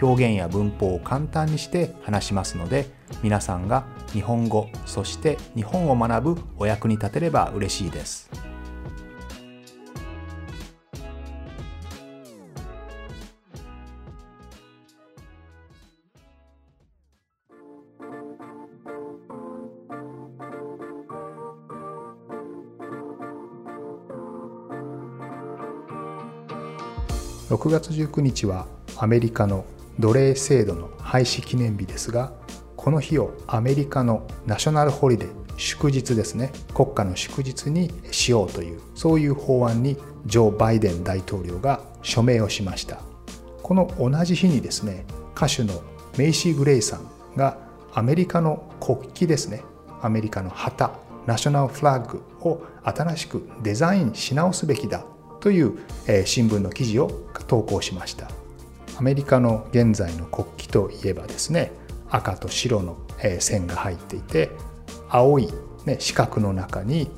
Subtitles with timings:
[0.00, 2.86] 表現や文法を簡単にして話しますので
[3.22, 8.30] 皆さんが日本語そして日本を学ぶお役に立てれば嬉しいです。
[27.50, 28.66] 6月19日は
[28.96, 29.64] アメリカの
[29.98, 32.32] 奴隷制度の廃止記念日ですが
[32.76, 36.52] この日をアメリカのナショナルホリデー祝日ですね。
[36.74, 42.98] 国家の祝日にしようというそういう法案にジョー・バイデン大統領が署名をしました。
[43.62, 45.82] この同じ日にですね歌手の
[46.18, 47.56] メイシー・グレイさんが
[47.92, 49.62] アメリカの国旗ですね
[50.02, 50.92] アメリカの旗
[51.26, 55.04] ナショナルフラッグを新しくデザインし直すべきだ
[55.40, 55.78] という
[56.26, 57.10] 新聞の記事を
[57.46, 58.43] 投稿しました。
[58.96, 61.72] アメリカの現在の国旗といえばですね
[62.10, 62.96] 赤と白の
[63.40, 64.50] 線が入っていて
[65.08, 65.48] 青い、
[65.84, 67.10] ね、四角の中に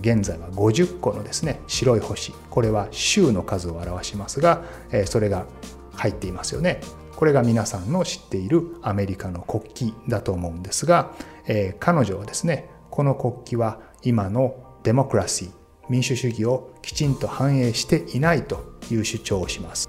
[0.00, 2.32] 現在は50個のですね白い星。
[2.50, 4.62] これは州の数を表しますが
[5.06, 5.46] それが
[5.94, 6.80] 入っていますよね。
[7.16, 11.12] これが皆さんの知っているアメリカの国旗だと思うんですが
[11.80, 15.50] 彼女はですねこの国旗は今のデモクラシー
[15.88, 19.88] 民主主義をきちんと反映していないという主張をします。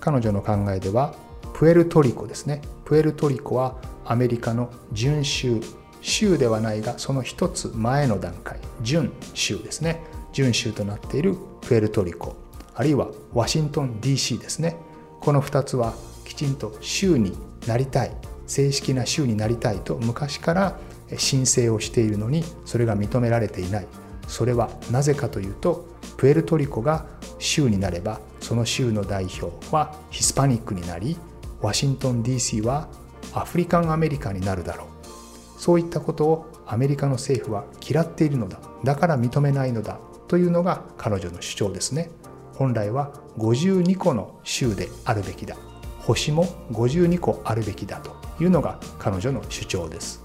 [0.00, 1.14] 彼女の考えでは
[1.54, 2.62] プエルトリコですね。
[2.84, 5.60] プエルトリコはアメリカの準州
[6.00, 10.02] 州ではないがその一つ前の段階準州ですね。
[10.32, 12.36] 準州となっているプエルトリコ
[12.74, 14.76] あるいはワシントン DC ですね。
[15.20, 15.94] この2つは
[16.24, 17.36] きちんと州に
[17.66, 18.12] なりたい
[18.46, 20.78] 正式な州になりたいと昔から
[21.16, 23.86] 申請をしているのにそれが認められていない。
[24.28, 27.06] それはなぜかというとプエルトリコが
[27.38, 31.18] 州になればその州の代表はヒスパニックになり
[31.60, 32.88] ワシントン DC は
[33.34, 35.60] アフリカンアメリカになるだろう。
[35.60, 38.58] そういったことをアメリカの政府は嫌っているのだ。
[38.84, 40.00] だから認めないのだ。
[40.28, 42.08] というのが彼女の主張ですね。
[42.54, 45.54] 本来は52個の州であるべきだ。
[45.98, 48.00] 星も52個あるべきだ。
[48.00, 50.24] というのが彼女の主張です。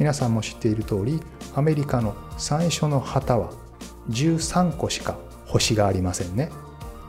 [0.00, 1.20] 皆さんも知っている通り
[1.54, 3.52] アメリカの最初の旗は
[4.10, 6.50] 13個しか星がありませんね。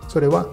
[0.07, 0.47] それは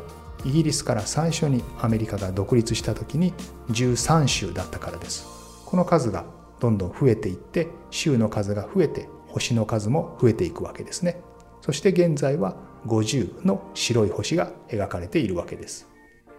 [0.44, 3.32] イギリスから最初にアメリカが独立した時に
[3.70, 5.26] 13州だったからです。
[5.65, 6.25] この数が
[6.60, 11.20] どんどん増えていって州の数が増えて星の数も増えていくわけですね。
[11.60, 12.56] そして現在は
[12.87, 15.88] 50の白い星が描かれているわけです。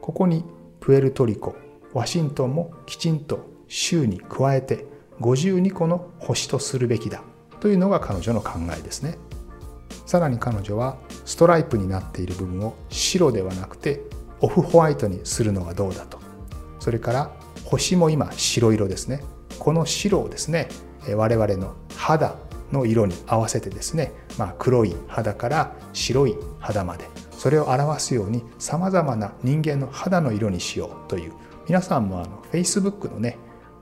[0.01, 0.45] ここに
[0.79, 1.55] プエルトリコ
[1.93, 4.85] ワシントンもきちんと州に加えて
[5.19, 7.23] 52個の星とするべきだ
[7.59, 9.17] というのが彼女の考えですね。
[10.05, 14.01] さらに彼女はストライプになっている部分を白ではなくて
[14.41, 16.19] オフホワイトにするのはどうだと。
[16.79, 17.31] それから
[17.63, 19.23] 星も今白色ですね。
[19.59, 20.67] この白をですね
[21.15, 22.35] 我々の肌
[22.71, 31.33] の色に合わせてですね、まあ、黒い肌から白い肌までそれを表すようにさまざまな人間の肌の色にしようという
[31.67, 33.37] 皆さんもあの Facebook のね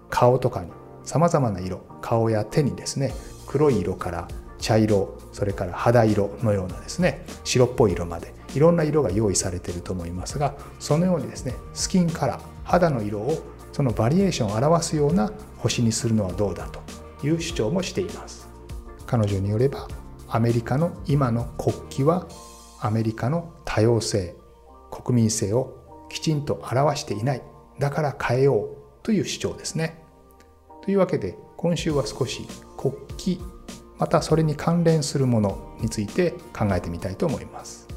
[0.10, 0.72] 顔とかに
[1.04, 3.14] さまざまな色顔や手にですね
[3.48, 4.28] 黒い色から
[4.64, 13.44] 茶色それから肌色のようなですね白っぽい色までいろんな色が用意されていると思いますがそのようにですねスキンカラー肌の色を
[13.74, 16.80] そのバリエーションを表すような星にするのはどうだと
[17.28, 18.48] いう主張もしています。
[19.06, 19.88] 彼女によれば
[20.30, 22.28] アメリカの今の国旗は
[22.80, 24.36] アメリカの多様性
[24.92, 27.42] 国民性をきちんと表していない
[27.80, 30.04] だから変えようという主張ですね。
[30.84, 32.94] というわけで今週は少し国
[33.38, 33.63] 旗
[33.98, 37.88] またそれに関連するものについて考えてみたいと思います。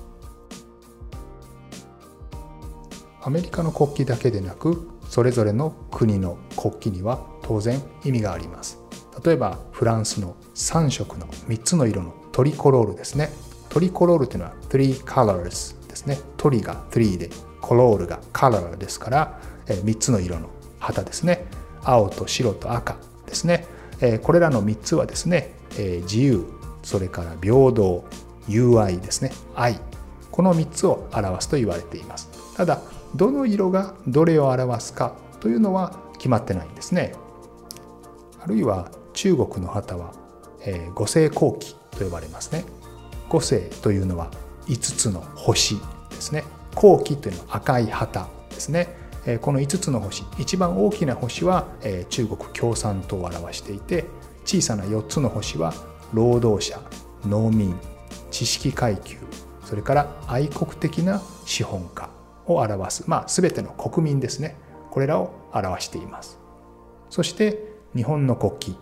[3.23, 8.79] アメリカの国旗だけでなくそれぞれの国の国旗には当然意味があります。
[9.25, 13.31] 例えばフランスの3色の3つの色のトリコロールですね。
[13.69, 16.19] トリコロールというのは3 colors ですね。
[16.37, 21.47] トリが3でコロールがカラーですから3つの色の旗ですね。
[21.83, 22.97] 青と白と赤
[23.27, 23.67] ですね。
[24.23, 26.45] これらの3つはですねえ自由
[26.83, 28.05] それから平等
[28.49, 29.33] 友愛ですね。
[29.55, 29.81] 愛。
[30.31, 32.29] この3つを表すと言われています。
[32.57, 32.81] ただ
[33.15, 37.15] どの色がどれを表すかというのは決まってないんですね。
[38.41, 40.13] あるいは中国の旗は
[40.67, 42.65] えー、五星後期と呼ばれますね。
[43.29, 44.31] 五星というのは
[44.67, 45.77] 5つの星
[46.11, 46.45] ですね。
[46.75, 49.07] 後期というのは赤い旗ですね。
[49.41, 51.67] この5つの星一番大きな星は
[52.11, 54.05] 中国共産党を表していて
[54.47, 55.75] 小さな4つの星は
[56.15, 56.81] 労働者
[57.27, 57.75] 農民
[58.31, 59.19] 知識階級
[59.65, 62.09] それから愛国的な資本家
[62.47, 64.57] を表す、まあ、全ての国民ですね。
[64.93, 66.39] これらを表しています。
[67.11, 67.61] そして
[67.95, 68.77] 日本の国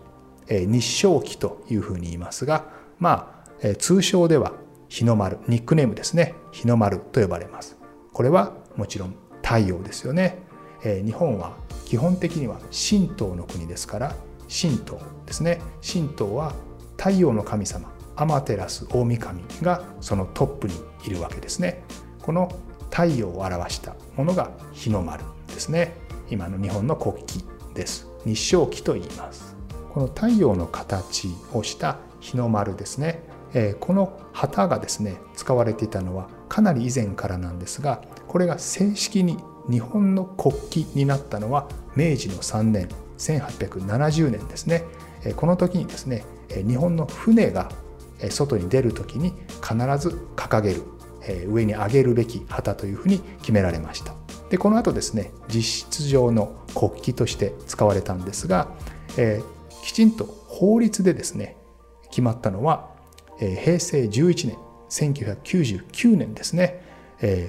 [0.47, 2.65] 旗日照旗というふうに言いますが
[2.99, 4.53] まあ通称では
[4.87, 6.35] 日の丸ニックネームですね。
[6.51, 7.75] 日の丸と呼ばれます。
[8.13, 10.43] これはもちろん太陽ですよね。
[10.83, 14.15] 日本は基本的には神道の国ですから
[14.49, 15.61] 神道ですね。
[15.81, 16.53] 神道は
[16.97, 20.73] 太陽の神様アマテラス大神がそのトップに
[21.05, 21.83] いるわけですね。
[22.21, 22.49] この
[22.91, 25.95] 太陽を表したものが日の丸ですね。
[26.29, 28.07] 今の日本の国旗です。
[28.25, 29.55] 日照旗と言います。
[29.93, 33.23] この太陽の形をした日の丸ですね。
[33.79, 39.37] この旗がですね使われていたのはかなり以前からなんですがこれが正式に
[39.69, 44.83] 日本の国旗になったのは明治の3年1870年ですね。
[45.35, 47.71] この時にですね日本の船が
[48.29, 50.83] 外に出る時に必ず掲げる
[51.47, 54.13] 上に上げるべき旗というふうに決められました。
[54.49, 58.69] でこの後ですね実質上の国旗として使われたんですが、
[59.17, 61.57] えー、きちんと法律でですね
[62.09, 62.91] 決まったのは、
[63.39, 64.57] えー、平成11年
[64.89, 66.84] 1999年ですね、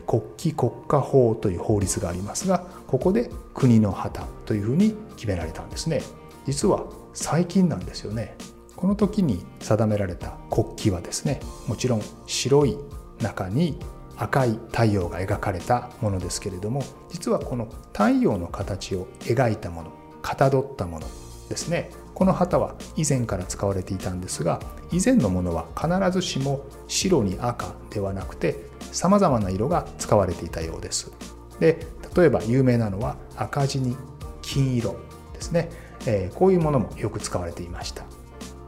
[0.06, 6.02] 国旗国家法という法律がありますがここで国の旗というふうに決められたんですね。
[6.46, 6.84] 実は
[7.14, 8.36] 最近なんですよね。
[8.76, 12.76] この時に定められた国旗はですねもちろん白い
[13.20, 13.78] 中に
[14.16, 19.92] 赤い太陽が描かれたものですけれども実はこの太陽の形を描いたもの
[20.22, 21.06] かたどったもの
[21.48, 21.90] ですね。
[22.16, 24.58] この旗は以前から使われていたんですが
[24.90, 28.56] 以前のものは必ずしも白に赤ではなくて
[28.90, 31.12] さまざまな色が使われていたようです。
[31.60, 31.86] で
[32.16, 33.98] 例えば有名なのは赤字に
[34.40, 34.96] 金色
[35.34, 35.70] ですね、
[36.06, 38.04] えー、こういうものもよく使われていました。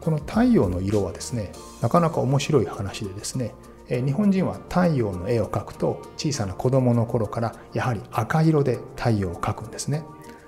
[0.03, 3.55] この太陽の色はですねなかなか面白い話でですね
[3.89, 10.05] 日本人は太陽の絵を描くと小さな子供の頃からやはり赤色で太陽を描くんですね。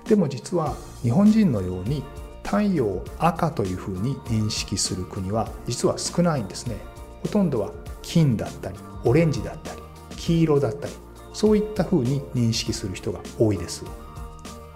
[0.07, 2.03] でも実は日本人のように
[2.51, 6.75] 太陽を赤というふうに認識する国は実は少ないんですね。
[7.21, 7.71] ほとんどは
[8.01, 9.81] 金だったりオレンジだったり
[10.17, 10.93] 黄色だったり
[11.31, 13.85] そういったふうに認識する人が多いです。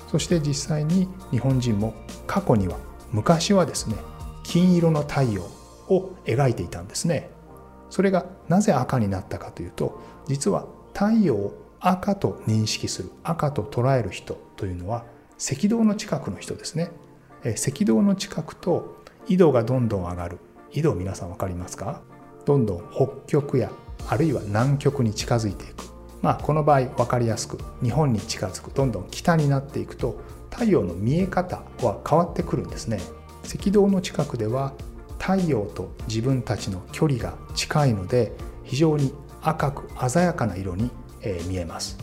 [0.10, 1.94] そして実際に日本人も
[2.28, 2.78] 過去には
[3.12, 3.98] 昔はですね
[4.44, 5.42] 金色の太陽
[5.90, 7.30] を描いていたんですね。
[7.90, 15.04] それがなぜ赤になったかというと実は太陽を赤と認識する赤と捉える人というのは
[15.38, 16.92] 赤道の近くの人ですね。
[17.54, 20.40] 赤道の近くと緯度がどんどん上がる。
[20.72, 22.02] 緯度皆さん分かりますか？
[22.46, 23.72] どんどん北極や
[24.08, 25.74] あるいは南極に近づいていく。
[26.22, 30.20] まあこの場合分かりやすく日本に近づくどんどん北になっていくと
[30.50, 33.00] 太陽の見え方は変わってくるんですね。
[33.44, 34.74] 赤道の近くでは
[35.20, 38.32] 太陽と自分たちの距離が近いので
[38.64, 39.14] 非常に
[39.44, 40.90] 赤く鮮やかな色に
[41.48, 42.00] 見えます。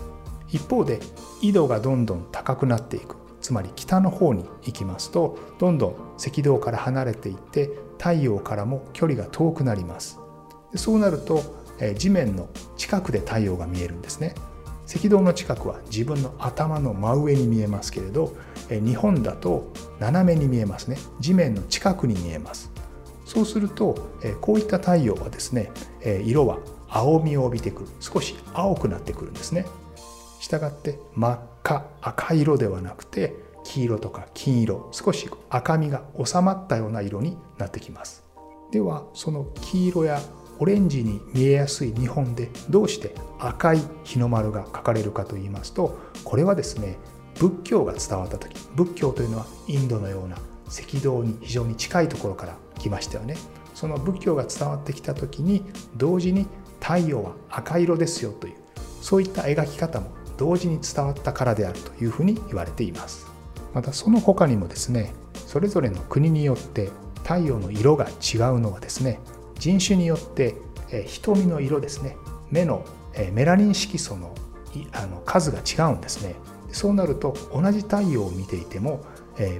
[0.48, 1.00] 一方で
[1.40, 3.16] 緯度がどんどん高くなっていく。
[3.42, 10.18] つまり北の方に行きますとどんどん赤道から離れていって太陽からも距離が遠くなります。
[10.74, 11.42] そうなると
[11.96, 14.34] 地面の近くで太陽が見えるんですね。
[14.94, 18.34] 赤道の近くは自分の頭の真上に見えますけれど
[18.68, 20.96] 日本だと斜めに見えますね。
[21.20, 22.70] 地面の近くに見えます。
[23.24, 25.70] そうするとこういった太陽はですね
[26.24, 26.58] 色は
[26.88, 27.88] 青みを帯びてくる。
[28.00, 29.66] 少し青くなってくるんですね。
[30.40, 38.24] したがって真っ赤赤色ではなくて黄色とか金色少し赤みが収まったような色になってきます。
[38.72, 40.20] ではその黄色や
[40.58, 46.98] オレンジに見えやすい日本でどうして赤い日の丸が描かれるかと言いますとこれはですね
[47.38, 50.36] 仏教が伝わった時仏教というのはインドのような
[50.68, 53.36] 赤道に非常に近いところから来ましたよね。
[53.74, 55.64] その仏教が伝わってきた時に
[55.96, 56.46] 同時に
[56.80, 58.54] 太陽は赤色ですよという
[59.00, 63.26] そういった描き方も同時に伝わったからであるというふうに言われています。
[63.74, 65.12] またその他にもですね
[65.46, 66.90] それぞれの国によって
[67.22, 69.18] 太陽の色が違うのはですね
[69.58, 70.56] 人種によって
[71.06, 72.16] 瞳の色ですね
[72.50, 72.84] 目の
[73.32, 74.34] メラニン色素の
[74.92, 76.34] あの数が違うんですね。
[76.70, 79.04] そうなると同じ太陽を見ていても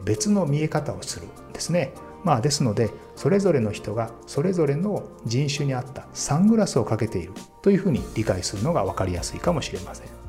[0.05, 1.93] 別の見え方をするんですね。
[2.25, 10.22] まあですのでそれぞれの人がそれぞれの人種に合ったサングラスをかけているというふうに理解するのが分かりやすいかもしれません。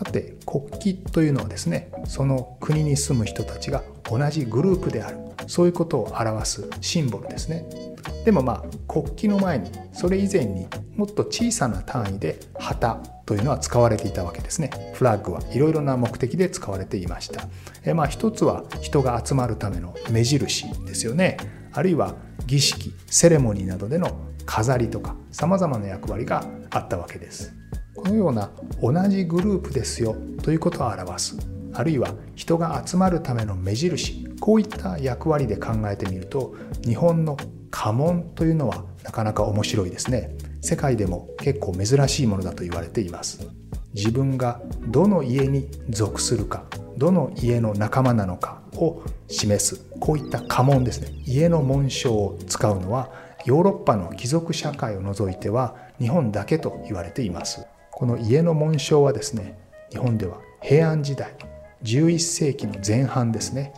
[0.00, 0.64] さて国
[0.94, 5.18] 旗というのはですねその国に住む人たちが同じグループである。
[5.46, 7.66] そういうことを表すシンボルですね。
[8.24, 10.66] でもまあ国旗の前にそれ以前に
[10.96, 12.94] もっと小さな単位で旗
[13.26, 14.70] というのは使われていたわけですね。
[14.94, 17.48] フラッグはいろいろな目的で使われていました。
[17.84, 21.36] えまあ一つは人が集まるための目印ですよね。
[21.72, 22.14] あるいは
[22.46, 24.16] 儀式セレモニーなどでの
[24.46, 27.59] 飾りとかさまざまな役割があったわけです。
[27.94, 31.36] このような同じグループですよということを表す。
[31.72, 34.26] あるいは人が集まるための目印。
[34.40, 36.54] こういった役割で考えてみると
[36.84, 37.36] 日本の
[37.70, 40.36] 家紋というのはなかなか面白いですね。
[40.62, 43.46] 世界でも結構珍しいものだと言われています。
[43.94, 46.64] 自分がどの家に属するか
[46.96, 51.08] どの家の仲間なのかを示すこういった家紋ですね。
[51.26, 53.10] 家の紋章を使うのは
[53.44, 57.66] ヨーロッパの貴族社会を除いては日本だけと言われています。
[58.00, 59.58] この家の紋章はですね
[59.90, 61.36] 日本では平安時代
[61.82, 63.74] 11世紀の前半ですね。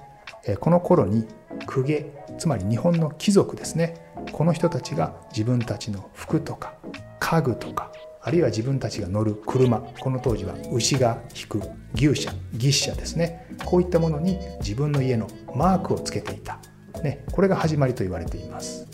[0.61, 1.27] この頃に
[1.67, 2.07] 公家
[2.39, 4.15] つまり日本の貴族ですね。
[4.31, 6.75] この人たちが自分たちの服とか
[7.19, 11.61] 家具とかあるいは自分たちが乗る車この当時は牛が引く
[11.93, 13.49] 牛車牛車ですね。
[13.65, 15.27] こういったものに自分の家の
[15.57, 16.61] マークをつけていた、
[17.03, 18.87] ね、これが始まりと言われています。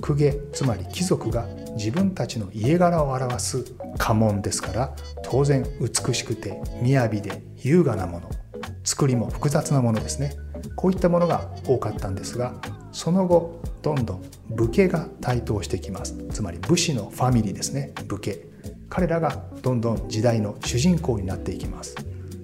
[0.00, 1.46] 公家つまり貴族が
[1.78, 3.64] 自分たちの家柄を表す
[3.96, 8.28] 家紋ですから当然美しくて雅で優雅なもの
[8.82, 10.34] 作りも複雑なものですね。
[10.74, 12.54] こういったものが多かったんですが
[12.90, 16.16] その後どんどん武家が台頭してきます。
[16.32, 17.92] つまり武士のファミリーですね。
[18.08, 18.44] 武家。
[18.90, 21.94] 彼らがどんどん時代の主人公になっていきます。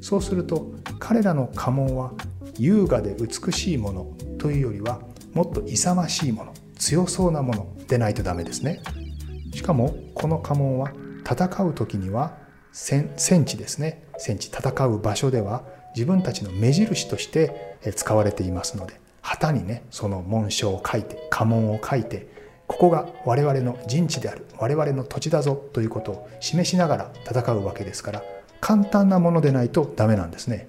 [0.00, 2.12] そうすると彼らの家紋は
[2.56, 4.06] 優雅で美しいもの
[4.38, 5.00] というよりは
[5.32, 8.80] もっと勇ましいもの強そうなものでないとダメですね。
[9.54, 12.36] しかもこの家紋は戦う時には
[12.72, 22.28] 戦地ですね戦地戦う場所では自分たちの目印として使われていますので旗にねその紋章を書いて家紋を書いて
[22.66, 28.22] ここが我々の陣地である我々の土地だぞということを示しながら戦うわけですから
[28.60, 30.68] 簡単なものでないとダメなんですね。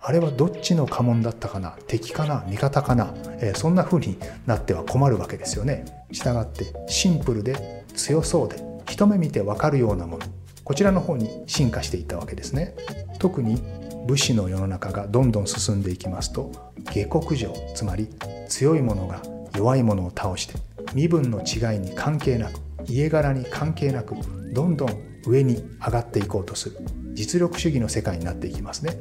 [0.00, 4.16] あれはどっちの家紋だったかな敵かな味方かな、えー、そんな風に
[4.46, 5.84] なっては困るわけですよね。
[6.12, 8.56] したがってシンプルで強そうで
[8.88, 10.26] 一目見てわかるようなもの
[10.64, 12.74] こちらの方に進化していったわけですね。
[13.18, 13.58] 特に
[14.06, 16.50] 武士の世の中がどんどん進んでいきますと
[16.90, 18.08] 下克上つまり
[18.48, 19.22] 強い者が
[19.54, 20.54] 弱い者を倒して
[20.94, 24.14] 身分の違いに関係なく家柄に関係なく
[24.54, 24.88] どんどん
[25.26, 26.78] 上に上がっていこうとする
[27.12, 28.96] 実力主義の世界になっていきますね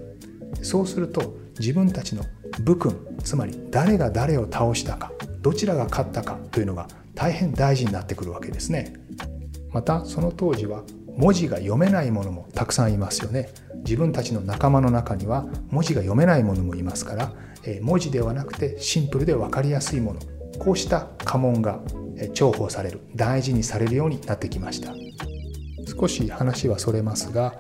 [0.61, 2.23] そうすると自分たちの
[2.61, 6.87] 武君つまり誰が誰を倒したかどちらが勝ったかというのが
[7.17, 8.93] 大変大事になってくるわけですね。
[9.71, 10.83] またその当時は
[11.17, 13.49] 文字が読めないものもたくさんいますよね。
[13.77, 17.33] 自分たちの仲間の中には文字が読めないものもいますから
[17.81, 20.19] 文字ではなくてシンプルで分かりやすいもの。
[20.59, 21.79] こうした家紋が
[22.33, 24.93] 重宝される大事にされるようになってきました。
[25.99, 27.55] 少し話はそれますが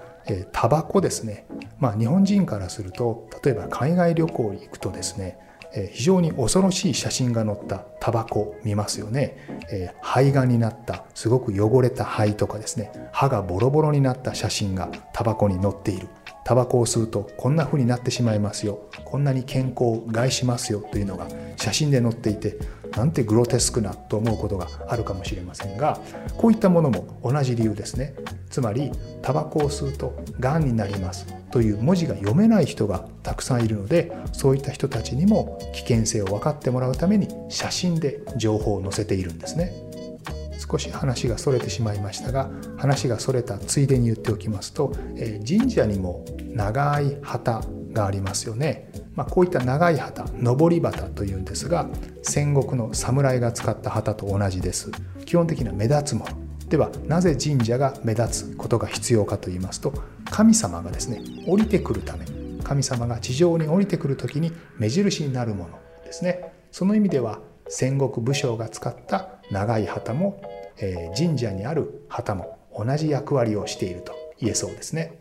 [0.51, 1.47] タバコですね。
[1.79, 5.39] まあ日本人からすると例えば海外旅行に行くとですね
[5.85, 9.37] 非常に恐ろしい写真が載ったタバコ見ますよね、
[9.71, 12.91] え肺がんになったすごく汚れた肺とかですね。
[13.11, 16.07] 歯がボロボロになった写真がタバコに載っている。
[16.43, 18.79] タバコを吸うとこんな風になってしまいますよ。
[19.03, 22.57] こんなに健康を害しますよというのが写真で載っていて
[22.95, 25.99] なんてグロテスクなと思うことがあるかもしれませんが
[26.37, 28.15] こういったものも同じ理由ですね。
[28.49, 28.91] つまり
[29.21, 31.27] タバコを吸うとがんになります。
[31.57, 39.73] という文字が読めない人がたくさんいるのでそういった人たちにも危険性を分かってもらうために写真で情報を載せているんですね。
[40.59, 46.23] 少し話がそれてしまいましたが話がそれたついでに言っておきますと、え神社にも
[46.53, 51.89] 長い旗がありますよね、まあ、こういった長い旗上り旗というんですが
[52.21, 54.91] 戦国の侍が使った旗と同じです。
[55.25, 56.46] 基本的には目立つもの。
[56.69, 59.93] ではなぜ神社が目立つことが必要かと言いますと
[60.25, 62.25] 神様がですね降りてくるため
[62.63, 70.41] 神様が地上に降りてくる時に目印になるものですねその意味では戦国武将が使った長い旗も
[70.79, 75.19] え神社にある旗も同じ役割をしていると言えそうですね。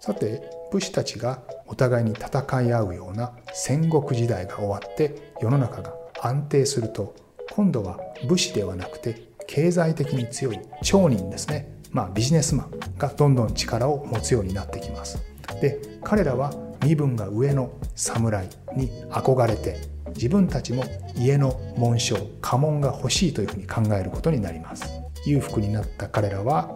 [0.00, 0.42] さて
[0.72, 7.14] 武士たちがお互いに戦い合うような戦国時代が終わって世の中が安定すると
[7.50, 15.18] 今度は武士ではなくて経済的に強い町人ですねまあビジネスマンがどんどん力を持つようになってきます。
[15.60, 16.52] で彼らは
[16.84, 19.76] 身分が上の侍に憧れて
[20.14, 20.84] 自分たちも
[21.16, 24.84] 家の紋章家紋が欲しいというふうに考えることになります
[25.26, 26.70] 裕福になった彼らは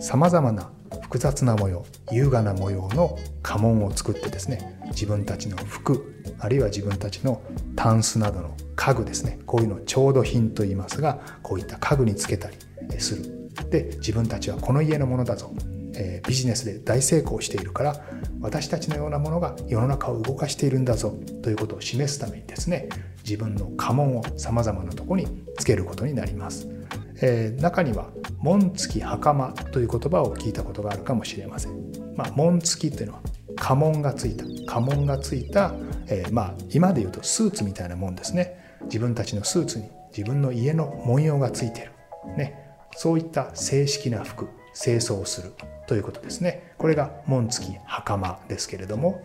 [0.00, 0.70] さまざまな
[1.06, 7.40] 複雑な模様優雅な模様の家紋を作ってですね自分たちの服あるいは自分たちの
[7.76, 12.56] タンスなどの家具ですねこういうのを調度品と言いますがこういった家具につけたり
[12.98, 15.54] するで自分たちはこの家のものだぞ、
[15.94, 18.04] えー、ビジネスで大成功しているから
[18.40, 22.88] 私たちのようなものが世の中を動かしているんだぞということを示すためにですね
[23.22, 26.75] 自分の家紋をさまざまなとこにつけることになります。
[27.20, 31.72] えー、中には「紋付き袴」という言葉を聞いたことがあるかもしれません。
[32.14, 33.20] まあ、紋付きというのは
[33.56, 34.44] 家紋がついた。
[34.44, 35.74] 家紋がついた、
[36.08, 38.78] えー、まあ今で言うとスーツみたいなもんですね。
[38.84, 41.90] 自分たちのスーツに自分の家の文様がついてる、
[42.36, 45.52] ね、そういった正式な服清掃する
[45.86, 46.74] ということですね。
[46.78, 49.22] これが紋付き袴ですけれども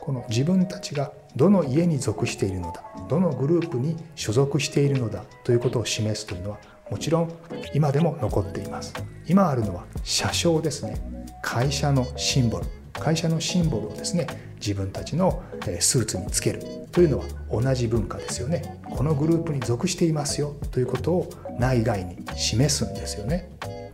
[0.00, 6.58] この自分たちがどの家に属しているのだどのグループに所属しているのだということを示すというのは
[6.90, 7.32] もちろん
[7.72, 8.92] 今でも残っています。
[9.26, 10.96] 今あるのは社章ですね。
[11.42, 12.66] 会社のシンボル。
[12.92, 15.42] 会社のシンボルをですね自分たちの
[15.78, 16.62] スーツにつける。
[16.92, 18.80] というのは同じ文化ですよね。
[18.90, 20.56] このグループに属していますよ。
[20.72, 23.48] ということを内外に示すんですよね。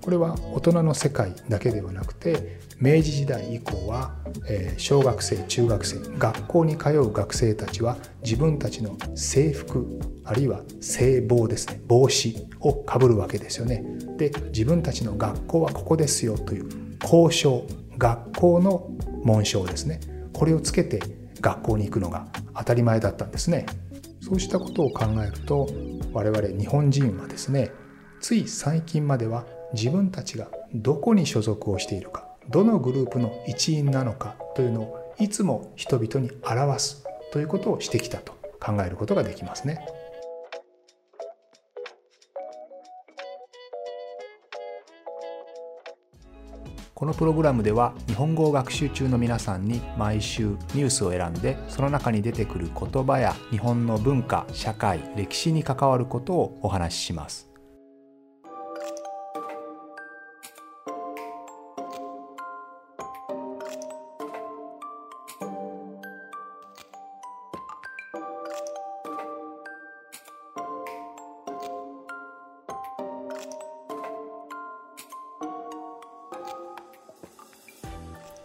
[0.07, 4.15] これは大人の世界だけではなくて明治時代以降は、
[4.77, 13.85] 小学生中学生学校に通う学生たちは自分たちの制服あるいは制帽ですね帽子をかぶるわけですよね。
[14.17, 17.67] で自分たちの学校はここですよという校章
[17.99, 18.89] 学校の
[19.25, 19.99] 紋章ですね。
[20.33, 21.01] これをつけて
[21.41, 23.67] 学校に行くのが当たり前だったんですね。
[24.21, 25.69] そうしたことを考えると
[26.13, 27.73] 我々日本人はですね
[28.21, 39.87] つい最近までは自分たちがどこに所属をしているかどのグループの一員なのかというのをいつも人々に表すということをしてきたと考えることができますね。
[46.95, 57.56] このプログラムでは日本語を学習中の皆さんに毎週ニュースを選んでその中に出てくる言葉や日本の文化社会歴史に関わることをお話しします。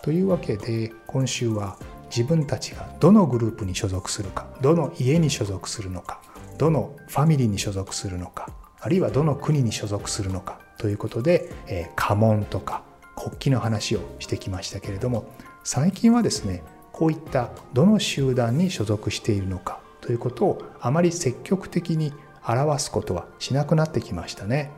[0.02, 1.78] というわけで今週は
[2.10, 6.22] 自分たちがどのグループに所属するかどの家に所属するのか
[6.58, 12.84] どのファミリーに所属するのかあるいはどの国に所属するのかということで、えー、家紋とか
[13.16, 15.32] 国旗の話をしてきましたけれども
[15.64, 22.12] 最近はですねこういったどの集団に所属しているのかということをあまり積極的に
[22.44, 24.72] 表すことはしなくなってきましたね。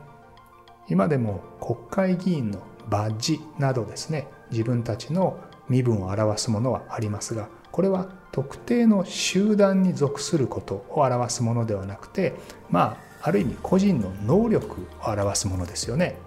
[0.88, 2.60] 今でも国会議員の
[2.90, 12.34] バッジなどですね自分たちの身分を表すものはありますがこれは特定の集団に属することを表すものではなくて
[12.70, 16.18] まあある意味個人の能力を表すものですよね。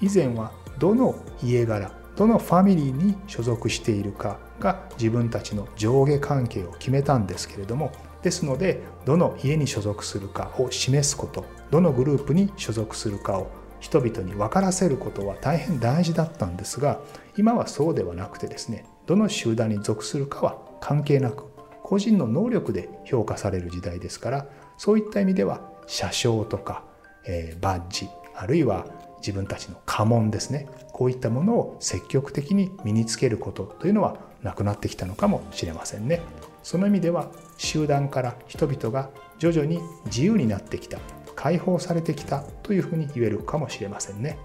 [0.00, 13.50] 以前はどの家柄どのファミリーに所属しているかが自分たちの上下関係を決めたんですけれどもですのでどの家に所属するかを示すことどのグループに所属するかを
[13.86, 16.98] 人々に分からせることは大変大事だったんですが
[17.36, 21.44] 今はそうではなくてですねどの集団に属するかは関係なく
[21.84, 26.82] 個人の能力で評価される時代ですからそういった意味では車掌とか、
[27.28, 28.86] えー、バッジあるいは
[29.18, 36.22] 自分たちの家紋ですねこういったものを積極的に身につけることというのはなくなってきたのかもしれませんね。
[36.62, 40.98] その意味では集団から人々が徐々に自由になってきた
[41.36, 44.38] 解放されてきたというふうに言えるかもしれませんね。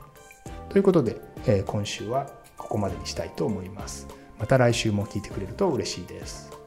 [0.69, 4.07] ということで、えー、今週はここまでにしたいと思います。
[4.37, 6.60] また来週も聞いてくれると嬉しいです。